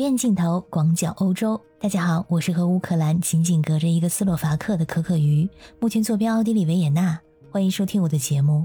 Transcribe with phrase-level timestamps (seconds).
[0.00, 5.46] 远镜头广角欧洲，大家好，我是和乌克兰仅仅隔着一个斯洛伐克的可可鱼，
[5.78, 7.20] 目前坐标奥地利维也纳。
[7.50, 8.64] 欢迎收听我的节目。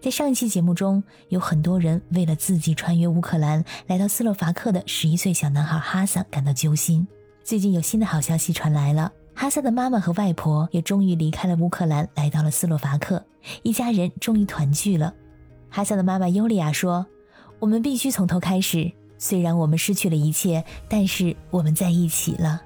[0.00, 7.04] 在上一期节目中，有很多人为了自己穿越乌克兰来到斯洛伐克的十一岁小男孩哈萨感到揪心。
[7.42, 13.20] 最近有新的好消息传来了，哈萨的妈妈和外婆也终于离开了乌克兰，来到了斯洛伐克，
[13.64, 15.12] 一家人终于团聚了。
[15.68, 17.04] 哈萨的妈妈尤利亚说
[17.58, 18.92] ：“我们必须从头开始。
[19.18, 22.62] 虽然我们失去了一切，但是我们在一起了。”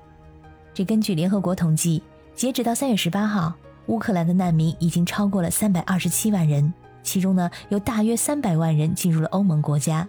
[0.74, 2.02] 这根据联合国统计，
[2.34, 3.52] 截止到三月十八号，
[3.86, 10.09] 乌克兰的难民已经超过了三百二十七万人，其中呢有大约三百万人进入了欧盟国家。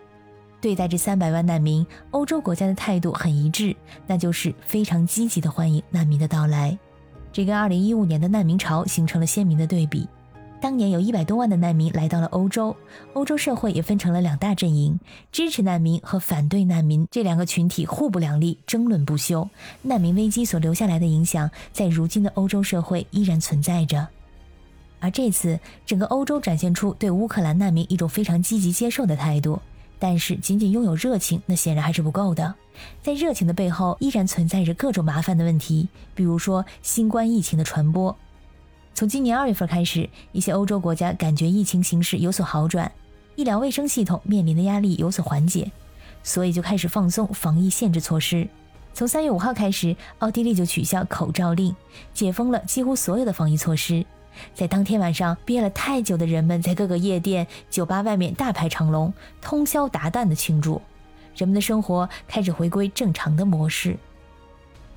[0.62, 6.78] 对待这三百万难民，欧洲国家的态度很一致，那就是非常积极的欢迎难民的到来。
[7.34, 10.08] 这跟二零一五年的难民潮形成了鲜明的对比。
[10.62, 12.76] 当年有一百多万的难民来到了欧洲，
[13.14, 15.00] 欧洲社会也分成了两大阵营，
[15.32, 19.50] 支持难民和反对难民这两个群体互不两立，争论不休。
[19.82, 24.08] 难民危机所留下来的影响，在如今的欧洲社会依然存在着。
[25.00, 29.59] 而这次，整个欧洲展现出对乌克兰难民一种非常积极接受的态度，
[29.98, 32.53] 但是仅仅拥有热情，那显然还是不够的。
[33.02, 38.16] 在热情的背后，依然存在着各种麻烦的问题，比如说新冠疫情的传播。
[38.94, 42.92] 从今年二月份开始，一些欧洲国家感觉疫情形势有所好转，
[43.36, 45.72] 医疗卫生系统面临的压力有所缓解，
[46.22, 48.47] 所以就开始放松防疫限制措施。
[48.94, 51.73] 从三月五号开始，奥地利就取消口罩令，
[52.14, 54.06] 解封了几乎所有的防疫措施。
[54.53, 60.81] 在当天晚上，憋了太久的人们在各个夜店、酒吧外面大排长龙，通宵达旦的庆祝，
[61.36, 63.97] 人们的生活开始回归正常的模式。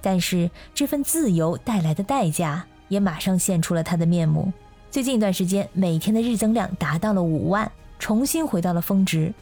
[0.02, 2.66] 但是，这份自由带来的代价。
[2.88, 4.52] 也马上现出了他的面目。
[4.90, 9.32] 最近一段时间，每天的日增量达到了五万，重新回到了峰值。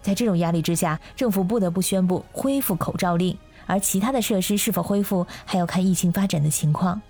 [0.00, 7.00] 在这种压力之下，政府不得不宣布恢复口罩令，而其他的设施是否恢复，还要看疫情发展的情况。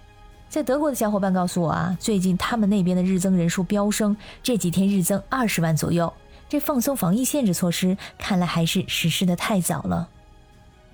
[0.49, 6.13] 在德国的小伙伴告诉我啊，最近他们那边的日增人数飙升，这几天日增二十万左右。
[6.49, 10.09] 这放松防疫限制措施，看来还是实施的太早了。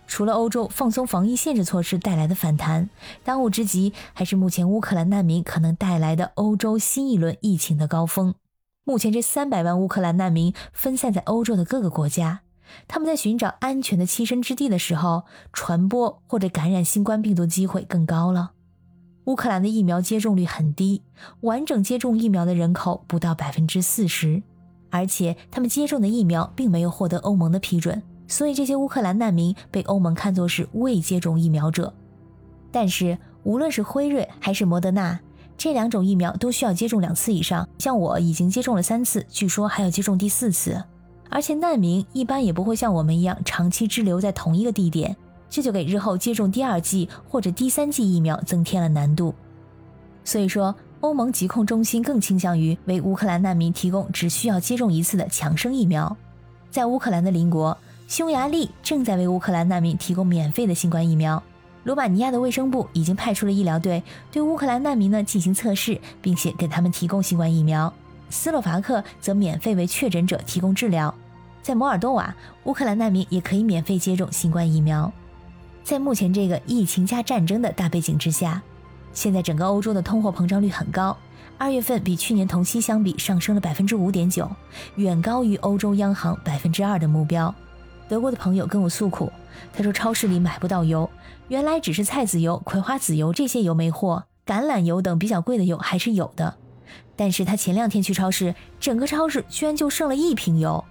[0.06, 2.88] 除了欧洲放松防疫限制措施带来的反弹，
[3.24, 8.34] 当务之急还是目前乌克兰难民可能带来的欧洲新一轮疫情的高峰。
[8.84, 12.40] 目前这三百万乌克兰难民分散在欧洲的各个国家，
[12.86, 18.52] 他们在寻找安全的栖身之地的时候，传播或者感染新冠病毒机会更高了。
[19.24, 21.02] 乌克兰的疫苗接种率很低，
[21.40, 24.42] 完整接种疫苗的人口不到百分之四十，
[24.90, 28.02] 而且他们接种的疫苗并没有获得欧盟的批准。
[28.26, 31.92] 所以这些乌克兰难民被欧盟看作是未接种疫苗者，
[32.72, 35.20] 但是无论是辉瑞还是莫德纳
[35.56, 37.68] 这两种疫苗都需要接种两次以上。
[37.78, 40.82] 像我已经接种了三次，据说还要接种第四次。
[41.28, 45.14] 而且难民一般也不会像我们一样长期滞留在同一个地点，
[45.50, 49.34] 这就给日后接种第二剂或者第三剂疫苗增添了难度。
[50.24, 56.16] 所以说，欧盟疾控中心更倾向于为乌克兰难民提供只需要接种一次的强生疫苗。
[56.70, 57.76] 在乌克兰的邻国。
[58.06, 61.42] 匈牙利正在为乌克兰难民提供免费的新冠疫苗。
[61.84, 67.92] 罗马尼亚的卫生部已经派出了医疗队对乌克兰难民呢进行测试，并且给他们提供新冠疫苗。
[68.30, 71.14] 斯洛伐克则免费为确诊者提供治疗。
[71.62, 75.10] 在摩尔多瓦，乌克兰难民也可以免费接种新冠疫苗。
[75.82, 78.62] 在目前这个疫情加战争的大背景之下，
[79.12, 81.16] 现在整个欧洲的通货膨胀率很高，
[81.58, 84.50] 二月份比去年同期相比上升了百分之五点九，
[84.96, 87.54] 远高于欧洲央行百分之二的目标。
[88.14, 89.32] 德国的朋友跟我诉苦，
[89.72, 91.10] 他说超市里买不到油，
[91.48, 96.54] 原来只是菜籽油、葵花籽油这些油没货，橄榄油等比较贵的油还是有的。
[97.16, 100.84] 但是他前两天去超市，整个超市居然就剩了一瓶油，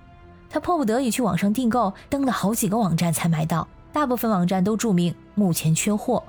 [0.50, 6.22] 他迫不得已去网上订购，登了好几个网站才买到，大部分网站都注明目前缺货。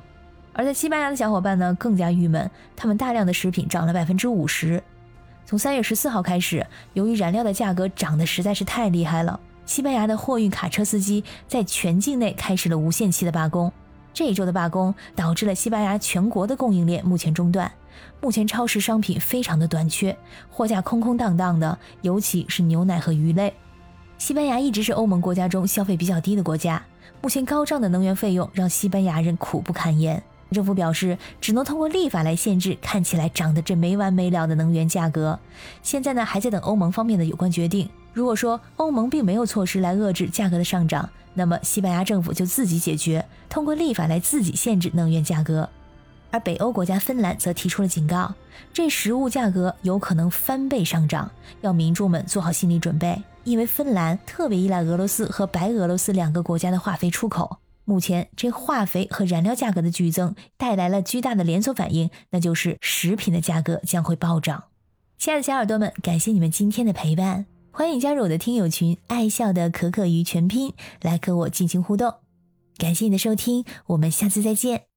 [0.53, 4.81] 而在西班牙的小伙伴呢更加郁闷，他们大量的食品涨了百分之五十。
[5.44, 9.41] 从三月十四号开始，由于燃料的价格涨得实在是太厉害了。
[9.67, 13.73] 西班牙的货运卡车司机在全境内开始了无限期的罢工。
[14.12, 17.71] 这一周的罢工导致了西班牙全国的供应链目前中断，
[18.21, 20.17] 目前超市商品非常的短缺，
[20.50, 23.53] 货架空空荡荡的，尤其是牛奶和鱼类。
[24.19, 26.81] 西班牙一直是欧盟国家中消费比较低的国家，
[27.21, 30.23] 目前高涨的能源费用让西班牙人苦不堪言。
[30.53, 35.37] 政府表示，只能通过立法来限制看起来涨得这没完没了的能源价格。
[35.83, 37.88] 现在呢，还在等欧盟方面的有关决定。
[38.14, 45.69] 如果说欧盟并没有措施来遏制价格的上涨，那么西班牙政府就自己解决，通过立法来自己限制能源价格。
[46.31, 48.32] 而北欧国家芬兰则提出了警告，
[48.72, 51.31] 这食物价格有可能翻倍上涨，
[51.61, 53.20] 要民众们做好心理准备。
[53.43, 64.64] 因为芬兰特别依赖俄罗斯和白俄罗斯两个国家的化肥出口，目前这化肥和燃料价格的剧增带来了巨大的连锁反应，那就是食品的价格将会暴涨。
[65.19, 67.46] 亲爱的小耳朵们，感谢你们今天的陪伴，
[67.76, 70.73] 欢迎加入我的听友群“爱笑的可可鱼全拼”
[71.03, 72.15] 来和我进行互动。
[72.79, 74.94] 感谢你的收听，我们下次再见。